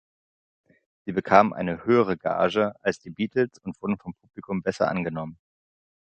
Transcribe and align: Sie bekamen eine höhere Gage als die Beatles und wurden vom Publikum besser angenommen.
Sie 1.05 1.11
bekamen 1.11 1.53
eine 1.53 1.85
höhere 1.85 2.17
Gage 2.17 2.73
als 2.81 2.97
die 2.97 3.11
Beatles 3.11 3.59
und 3.61 3.79
wurden 3.83 3.99
vom 3.99 4.15
Publikum 4.15 4.63
besser 4.63 4.89
angenommen. 4.89 5.37